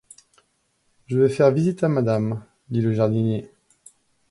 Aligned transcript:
Je 1.05 1.19
vais 1.19 1.29
faire 1.29 1.51
visiter 1.51 1.85
à 1.85 1.87
madame, 1.87 2.43
dit 2.71 2.81
le 2.81 2.91
jardinier. 2.91 3.51